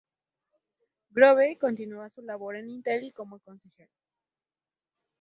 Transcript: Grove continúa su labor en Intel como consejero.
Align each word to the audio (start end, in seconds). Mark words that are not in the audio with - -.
Grove 1.11 1.59
continúa 1.61 2.09
su 2.09 2.23
labor 2.23 2.55
en 2.55 2.71
Intel 2.71 3.13
como 3.13 3.37
consejero. 3.39 3.91